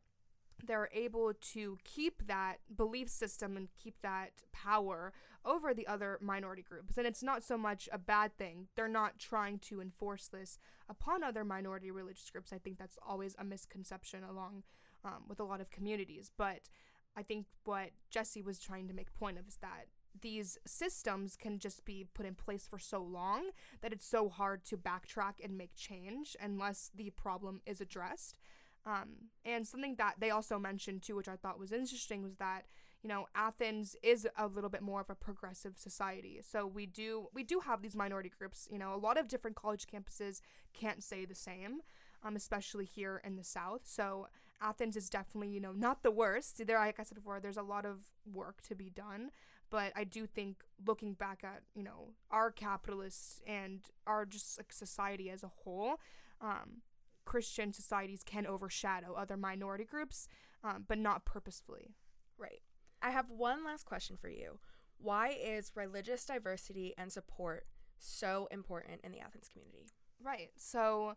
they're 0.65 0.89
able 0.93 1.33
to 1.33 1.77
keep 1.83 2.25
that 2.27 2.59
belief 2.75 3.09
system 3.09 3.57
and 3.57 3.67
keep 3.81 4.01
that 4.01 4.31
power 4.53 5.11
over 5.45 5.73
the 5.73 5.85
other 5.85 6.17
minority 6.21 6.63
groups. 6.63 6.97
And 6.97 7.05
it's 7.05 7.21
not 7.21 7.43
so 7.43 7.57
much 7.57 7.89
a 7.91 7.97
bad 7.97 8.37
thing. 8.37 8.67
They're 8.75 8.87
not 8.87 9.19
trying 9.19 9.59
to 9.59 9.81
enforce 9.81 10.27
this 10.27 10.59
upon 10.89 11.23
other 11.23 11.43
minority 11.43 11.91
religious 11.91 12.29
groups. 12.29 12.53
I 12.53 12.57
think 12.57 12.77
that's 12.77 12.97
always 13.05 13.35
a 13.37 13.43
misconception 13.43 14.23
along 14.23 14.63
um, 15.05 15.25
with 15.27 15.39
a 15.39 15.43
lot 15.43 15.61
of 15.61 15.69
communities. 15.69 16.31
But 16.37 16.69
I 17.17 17.23
think 17.23 17.47
what 17.65 17.89
Jesse 18.11 18.43
was 18.43 18.59
trying 18.59 18.87
to 18.87 18.93
make 18.93 19.13
point 19.13 19.39
of 19.39 19.47
is 19.47 19.57
that 19.61 19.87
these 20.21 20.57
systems 20.65 21.35
can 21.35 21.59
just 21.59 21.83
be 21.83 22.05
put 22.13 22.25
in 22.25 22.35
place 22.35 22.67
for 22.67 22.79
so 22.79 23.01
long 23.01 23.49
that 23.81 23.91
it's 23.91 24.07
so 24.07 24.29
hard 24.29 24.63
to 24.65 24.77
backtrack 24.77 25.33
and 25.43 25.57
make 25.57 25.75
change 25.75 26.35
unless 26.39 26.91
the 26.95 27.09
problem 27.11 27.61
is 27.65 27.81
addressed. 27.81 28.37
Um, 28.85 29.29
and 29.43 29.67
something 29.67 29.95
that 29.95 30.15
they 30.19 30.29
also 30.29 30.57
mentioned 30.57 31.01
too, 31.01 31.15
which 31.15 31.27
I 31.27 31.35
thought 31.35 31.59
was 31.59 31.71
interesting, 31.71 32.23
was 32.23 32.35
that 32.37 32.65
you 33.03 33.09
know 33.09 33.27
Athens 33.35 33.95
is 34.01 34.27
a 34.37 34.47
little 34.47 34.69
bit 34.69 34.81
more 34.81 35.01
of 35.01 35.09
a 35.09 35.15
progressive 35.15 35.73
society. 35.77 36.39
So 36.41 36.65
we 36.65 36.85
do 36.85 37.27
we 37.33 37.43
do 37.43 37.59
have 37.59 37.81
these 37.81 37.95
minority 37.95 38.31
groups. 38.37 38.67
You 38.71 38.77
know, 38.77 38.93
a 38.93 38.97
lot 38.97 39.19
of 39.19 39.27
different 39.27 39.57
college 39.57 39.87
campuses 39.87 40.39
can't 40.73 41.03
say 41.03 41.25
the 41.25 41.35
same, 41.35 41.81
um, 42.23 42.35
especially 42.35 42.85
here 42.85 43.21
in 43.25 43.35
the 43.35 43.43
South. 43.43 43.81
So 43.83 44.27
Athens 44.61 44.95
is 44.95 45.09
definitely 45.09 45.49
you 45.49 45.59
know 45.59 45.71
not 45.71 46.03
the 46.03 46.11
worst. 46.11 46.65
There, 46.65 46.77
like 46.77 46.99
I 46.99 47.03
said 47.03 47.15
before, 47.15 47.39
there's 47.39 47.57
a 47.57 47.61
lot 47.63 47.85
of 47.85 48.11
work 48.31 48.61
to 48.63 48.75
be 48.75 48.89
done. 48.89 49.31
But 49.69 49.91
I 49.95 50.05
do 50.05 50.25
think 50.25 50.63
looking 50.85 51.13
back 51.13 51.43
at 51.43 51.61
you 51.75 51.83
know 51.83 52.09
our 52.31 52.51
capitalists 52.51 53.41
and 53.45 53.81
our 54.05 54.25
just 54.25 54.57
like 54.57 54.71
society 54.71 55.29
as 55.29 55.43
a 55.43 55.51
whole. 55.63 55.99
Um, 56.41 56.81
Christian 57.25 57.73
societies 57.73 58.23
can 58.25 58.47
overshadow 58.47 59.13
other 59.13 59.35
minority 59.35 59.83
groups, 59.83 60.29
um, 60.63 60.85
but 60.87 60.97
not 60.97 61.25
purposefully. 61.25 61.89
Right. 62.37 62.61
I 63.01 63.11
have 63.11 63.29
one 63.29 63.63
last 63.65 63.85
question 63.85 64.15
for 64.15 64.29
you. 64.29 64.59
Why 64.97 65.29
is 65.29 65.73
religious 65.75 66.25
diversity 66.25 66.93
and 66.97 67.11
support 67.11 67.65
so 67.99 68.47
important 68.49 69.01
in 69.03 69.11
the 69.11 69.19
Athens 69.19 69.49
community? 69.51 69.87
Right. 70.23 70.49
So, 70.55 71.15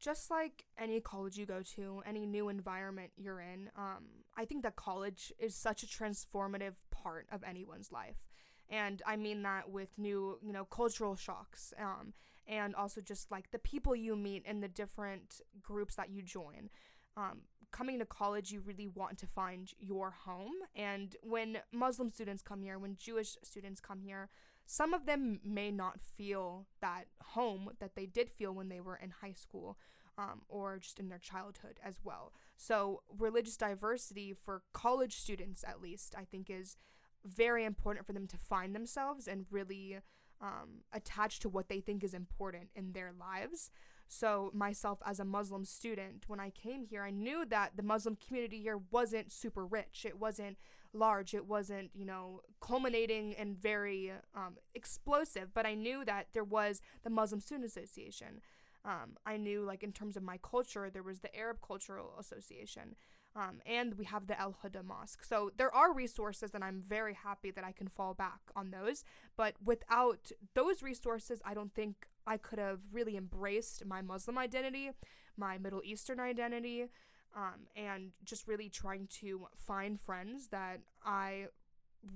just 0.00 0.30
like 0.30 0.64
any 0.78 1.00
college 1.00 1.36
you 1.36 1.46
go 1.46 1.62
to, 1.74 2.02
any 2.06 2.26
new 2.26 2.48
environment 2.48 3.10
you're 3.16 3.40
in, 3.40 3.70
um, 3.76 4.04
I 4.36 4.44
think 4.44 4.62
that 4.62 4.76
college 4.76 5.32
is 5.38 5.54
such 5.54 5.82
a 5.82 5.86
transformative 5.86 6.74
part 6.90 7.26
of 7.30 7.44
anyone's 7.44 7.92
life. 7.92 8.26
And 8.68 9.02
I 9.06 9.16
mean 9.16 9.42
that 9.42 9.70
with 9.70 9.90
new, 9.98 10.38
you 10.42 10.52
know, 10.52 10.64
cultural 10.64 11.16
shocks 11.16 11.74
um, 11.78 12.14
and 12.46 12.74
also 12.74 13.00
just 13.00 13.30
like 13.30 13.50
the 13.50 13.58
people 13.58 13.94
you 13.94 14.16
meet 14.16 14.44
and 14.46 14.62
the 14.62 14.68
different 14.68 15.40
groups 15.62 15.96
that 15.96 16.10
you 16.10 16.22
join. 16.22 16.70
Um, 17.16 17.42
coming 17.72 17.98
to 17.98 18.06
college, 18.06 18.52
you 18.52 18.60
really 18.60 18.88
want 18.88 19.18
to 19.18 19.26
find 19.26 19.72
your 19.78 20.10
home. 20.10 20.54
And 20.74 21.16
when 21.22 21.58
Muslim 21.72 22.10
students 22.10 22.42
come 22.42 22.62
here, 22.62 22.78
when 22.78 22.96
Jewish 22.96 23.36
students 23.42 23.80
come 23.80 24.00
here, 24.00 24.28
some 24.70 24.94
of 24.94 25.04
them 25.04 25.40
may 25.44 25.72
not 25.72 26.00
feel 26.00 26.64
that 26.80 27.06
home 27.20 27.70
that 27.80 27.96
they 27.96 28.06
did 28.06 28.30
feel 28.30 28.54
when 28.54 28.68
they 28.68 28.80
were 28.80 28.94
in 28.94 29.10
high 29.10 29.32
school 29.32 29.76
um, 30.16 30.42
or 30.48 30.78
just 30.78 31.00
in 31.00 31.08
their 31.08 31.18
childhood 31.18 31.80
as 31.84 31.98
well. 32.04 32.32
So, 32.56 33.02
religious 33.18 33.56
diversity 33.56 34.32
for 34.32 34.62
college 34.72 35.16
students, 35.16 35.64
at 35.66 35.82
least, 35.82 36.14
I 36.16 36.22
think 36.22 36.48
is 36.48 36.76
very 37.24 37.64
important 37.64 38.06
for 38.06 38.12
them 38.12 38.28
to 38.28 38.36
find 38.36 38.72
themselves 38.72 39.26
and 39.26 39.44
really 39.50 39.98
um, 40.40 40.84
attached 40.92 41.42
to 41.42 41.48
what 41.48 41.68
they 41.68 41.80
think 41.80 42.04
is 42.04 42.14
important 42.14 42.68
in 42.76 42.92
their 42.92 43.10
lives. 43.18 43.72
So, 44.06 44.52
myself 44.54 45.00
as 45.04 45.18
a 45.18 45.24
Muslim 45.24 45.64
student, 45.64 46.26
when 46.28 46.38
I 46.38 46.50
came 46.50 46.84
here, 46.84 47.02
I 47.02 47.10
knew 47.10 47.44
that 47.46 47.72
the 47.76 47.82
Muslim 47.82 48.16
community 48.24 48.60
here 48.60 48.78
wasn't 48.92 49.32
super 49.32 49.66
rich. 49.66 50.06
It 50.06 50.20
wasn't 50.20 50.58
large. 50.92 51.34
It 51.34 51.46
wasn't, 51.46 51.90
you 51.94 52.04
know, 52.04 52.40
culminating 52.60 53.34
and 53.34 53.56
very 53.56 54.12
um, 54.34 54.56
explosive. 54.74 55.54
But 55.54 55.66
I 55.66 55.74
knew 55.74 56.04
that 56.04 56.28
there 56.32 56.44
was 56.44 56.80
the 57.02 57.10
Muslim 57.10 57.40
Student 57.40 57.66
Association. 57.66 58.40
Um, 58.84 59.16
I 59.26 59.36
knew, 59.36 59.62
like, 59.62 59.82
in 59.82 59.92
terms 59.92 60.16
of 60.16 60.22
my 60.22 60.38
culture, 60.38 60.88
there 60.90 61.02
was 61.02 61.20
the 61.20 61.34
Arab 61.36 61.58
Cultural 61.66 62.14
Association. 62.18 62.96
Um, 63.36 63.60
and 63.64 63.94
we 63.94 64.06
have 64.06 64.26
the 64.26 64.40
El 64.40 64.56
Huda 64.64 64.84
Mosque. 64.84 65.22
So 65.22 65.52
there 65.56 65.72
are 65.72 65.92
resources, 65.92 66.52
and 66.52 66.64
I'm 66.64 66.82
very 66.88 67.14
happy 67.14 67.52
that 67.52 67.62
I 67.62 67.70
can 67.70 67.86
fall 67.86 68.12
back 68.14 68.40
on 68.56 68.70
those. 68.70 69.04
But 69.36 69.54
without 69.64 70.32
those 70.54 70.82
resources, 70.82 71.40
I 71.44 71.54
don't 71.54 71.72
think 71.72 72.08
I 72.26 72.38
could 72.38 72.58
have 72.58 72.80
really 72.90 73.16
embraced 73.16 73.84
my 73.86 74.02
Muslim 74.02 74.36
identity, 74.36 74.90
my 75.36 75.58
Middle 75.58 75.82
Eastern 75.84 76.18
identity, 76.18 76.88
um, 77.36 77.66
and 77.76 78.12
just 78.24 78.46
really 78.48 78.68
trying 78.68 79.06
to 79.20 79.46
find 79.56 80.00
friends 80.00 80.48
that 80.48 80.80
I 81.04 81.46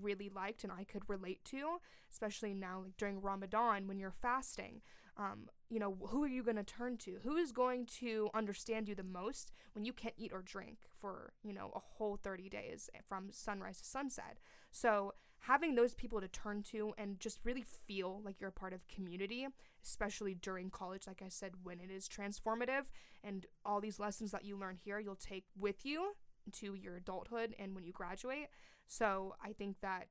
really 0.00 0.30
liked 0.34 0.64
and 0.64 0.72
I 0.72 0.84
could 0.84 1.02
relate 1.08 1.44
to, 1.46 1.78
especially 2.10 2.54
now 2.54 2.82
like 2.84 2.96
during 2.96 3.20
Ramadan 3.20 3.86
when 3.86 3.98
you're 3.98 4.10
fasting 4.10 4.80
um, 5.16 5.48
you 5.70 5.78
know, 5.78 5.96
who 6.08 6.22
are 6.24 6.28
you 6.28 6.42
going 6.42 6.56
to 6.56 6.64
turn 6.64 6.96
to? 6.98 7.18
Who 7.22 7.36
is 7.36 7.52
going 7.52 7.86
to 8.00 8.30
understand 8.34 8.88
you 8.88 8.94
the 8.94 9.04
most 9.04 9.52
when 9.72 9.84
you 9.84 9.92
can't 9.92 10.14
eat 10.16 10.32
or 10.32 10.42
drink 10.42 10.78
for, 10.98 11.32
you 11.42 11.52
know, 11.52 11.70
a 11.74 11.78
whole 11.78 12.16
30 12.16 12.48
days 12.48 12.90
from 13.06 13.28
sunrise 13.30 13.78
to 13.78 13.84
sunset? 13.84 14.38
So, 14.70 15.14
having 15.46 15.74
those 15.74 15.94
people 15.94 16.20
to 16.20 16.28
turn 16.28 16.62
to 16.62 16.94
and 16.96 17.20
just 17.20 17.38
really 17.44 17.64
feel 17.86 18.20
like 18.24 18.40
you're 18.40 18.48
a 18.48 18.52
part 18.52 18.72
of 18.72 18.86
community, 18.88 19.46
especially 19.84 20.34
during 20.34 20.70
college, 20.70 21.06
like 21.06 21.22
I 21.24 21.28
said, 21.28 21.52
when 21.62 21.80
it 21.80 21.90
is 21.90 22.08
transformative 22.08 22.86
and 23.22 23.44
all 23.64 23.80
these 23.80 23.98
lessons 23.98 24.30
that 24.30 24.44
you 24.44 24.56
learn 24.56 24.76
here, 24.82 24.98
you'll 24.98 25.16
take 25.16 25.44
with 25.58 25.84
you 25.84 26.14
to 26.52 26.74
your 26.74 26.96
adulthood 26.96 27.54
and 27.58 27.74
when 27.74 27.84
you 27.84 27.92
graduate. 27.92 28.48
So, 28.86 29.34
I 29.42 29.52
think 29.52 29.76
that 29.80 30.08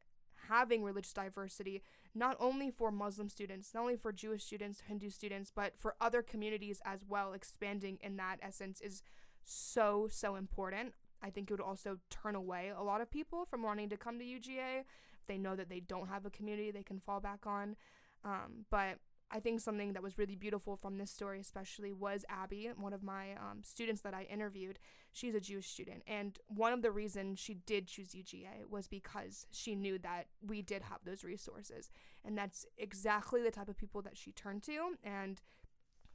having 0.49 0.83
religious 0.83 1.13
diversity, 1.13 1.81
not 2.13 2.37
only 2.39 2.69
for 2.69 2.91
Muslim 2.91 3.29
students, 3.29 3.73
not 3.73 3.81
only 3.81 3.95
for 3.95 4.11
Jewish 4.11 4.43
students, 4.43 4.83
Hindu 4.87 5.09
students, 5.09 5.51
but 5.55 5.73
for 5.77 5.95
other 6.01 6.21
communities 6.21 6.81
as 6.85 7.01
well, 7.07 7.33
expanding 7.33 7.97
in 8.01 8.17
that 8.17 8.37
essence 8.41 8.81
is 8.81 9.01
so, 9.43 10.07
so 10.11 10.35
important. 10.35 10.93
I 11.23 11.29
think 11.29 11.49
it 11.49 11.53
would 11.53 11.61
also 11.61 11.97
turn 12.09 12.35
away 12.35 12.71
a 12.75 12.83
lot 12.83 13.01
of 13.01 13.09
people 13.09 13.45
from 13.45 13.63
wanting 13.63 13.89
to 13.89 13.97
come 13.97 14.19
to 14.19 14.25
UGA 14.25 14.83
they 15.27 15.37
know 15.37 15.55
that 15.55 15.69
they 15.69 15.79
don't 15.79 16.09
have 16.09 16.25
a 16.25 16.29
community 16.29 16.71
they 16.71 16.83
can 16.83 16.99
fall 16.99 17.19
back 17.19 17.45
on. 17.45 17.75
Um, 18.23 18.65
but 18.69 18.99
I 19.31 19.39
think 19.39 19.61
something 19.61 19.93
that 19.93 20.03
was 20.03 20.19
really 20.19 20.35
beautiful 20.35 20.77
from 20.77 20.97
this 20.97 21.09
story, 21.09 21.39
especially, 21.39 21.91
was 21.91 22.23
Abby, 22.29 22.69
one 22.77 22.93
of 22.93 23.01
my 23.01 23.31
um, 23.31 23.63
students 23.63 24.01
that 24.01 24.13
I 24.13 24.27
interviewed. 24.31 24.77
She's 25.11 25.33
a 25.33 25.39
Jewish 25.39 25.67
student. 25.67 26.03
And 26.05 26.37
one 26.47 26.71
of 26.71 26.83
the 26.83 26.91
reasons 26.91 27.39
she 27.39 27.55
did 27.55 27.87
choose 27.87 28.09
UGA 28.09 28.69
was 28.69 28.87
because 28.87 29.47
she 29.51 29.73
knew 29.73 29.97
that 29.99 30.27
we 30.45 30.61
did 30.61 30.83
have 30.83 30.99
those 31.03 31.23
resources. 31.23 31.89
And 32.23 32.37
that's 32.37 32.67
exactly 32.77 33.41
the 33.41 33.49
type 33.49 33.69
of 33.69 33.77
people 33.77 34.03
that 34.03 34.17
she 34.17 34.31
turned 34.31 34.61
to 34.63 34.97
and 35.03 35.41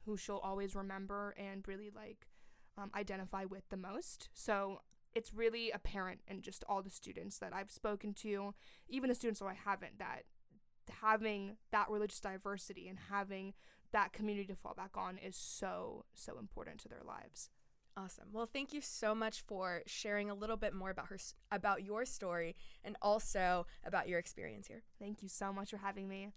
who 0.05 0.15
she'll 0.15 0.37
always 0.37 0.73
remember 0.73 1.35
and 1.37 1.67
really 1.67 1.91
like 1.93 2.25
um, 2.77 2.89
identify 2.95 3.43
with 3.43 3.67
the 3.69 3.77
most. 3.77 4.29
So 4.33 4.79
it's 5.19 5.33
really 5.33 5.69
apparent 5.69 6.21
in 6.29 6.41
just 6.41 6.63
all 6.69 6.81
the 6.81 6.89
students 6.89 7.39
that 7.39 7.53
I've 7.53 7.69
spoken 7.69 8.13
to, 8.21 8.53
even 8.87 9.09
the 9.09 9.15
students 9.15 9.41
who 9.41 9.47
I 9.47 9.53
haven't, 9.53 9.99
that 9.99 10.23
having 11.01 11.57
that 11.71 11.89
religious 11.89 12.21
diversity 12.21 12.87
and 12.87 12.97
having 13.11 13.53
that 13.91 14.13
community 14.13 14.47
to 14.47 14.55
fall 14.55 14.73
back 14.73 14.91
on 14.95 15.17
is 15.17 15.35
so, 15.35 16.05
so 16.13 16.39
important 16.39 16.79
to 16.79 16.87
their 16.87 17.01
lives. 17.05 17.49
Awesome. 17.97 18.29
Well, 18.31 18.47
thank 18.51 18.71
you 18.71 18.79
so 18.79 19.13
much 19.13 19.41
for 19.41 19.81
sharing 19.87 20.29
a 20.29 20.33
little 20.33 20.55
bit 20.55 20.73
more 20.73 20.89
about 20.89 21.07
her 21.07 21.17
about 21.51 21.83
your 21.83 22.05
story 22.05 22.55
and 22.85 22.95
also 23.01 23.65
about 23.85 24.07
your 24.07 24.19
experience 24.19 24.67
here. 24.67 24.83
Thank 24.99 25.21
you 25.21 25.27
so 25.27 25.51
much 25.51 25.71
for 25.71 25.77
having 25.77 26.07
me. 26.07 26.29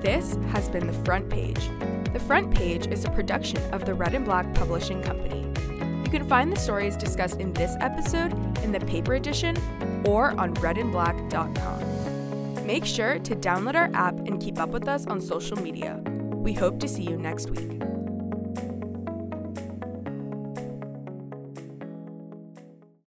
This 0.00 0.38
has 0.52 0.70
been 0.70 0.86
The 0.86 0.98
Front 1.04 1.28
Page. 1.28 2.03
The 2.14 2.20
Front 2.20 2.54
Page 2.54 2.86
is 2.86 3.04
a 3.04 3.10
production 3.10 3.60
of 3.74 3.84
the 3.84 3.92
Red 3.92 4.14
and 4.14 4.24
Black 4.24 4.54
Publishing 4.54 5.02
Company. 5.02 5.40
You 6.04 6.10
can 6.12 6.24
find 6.28 6.52
the 6.52 6.56
stories 6.56 6.96
discussed 6.96 7.40
in 7.40 7.52
this 7.54 7.74
episode 7.80 8.32
in 8.58 8.70
the 8.70 8.78
paper 8.78 9.14
edition 9.14 9.56
or 10.06 10.30
on 10.40 10.54
redandblack.com. 10.54 12.64
Make 12.64 12.84
sure 12.84 13.18
to 13.18 13.34
download 13.34 13.74
our 13.74 13.90
app 13.94 14.16
and 14.16 14.40
keep 14.40 14.60
up 14.60 14.68
with 14.68 14.86
us 14.86 15.08
on 15.08 15.20
social 15.20 15.56
media. 15.56 16.00
We 16.30 16.52
hope 16.52 16.78
to 16.80 16.88
see 16.88 17.02
you 17.02 17.16
next 17.16 17.50
week. 17.50 17.82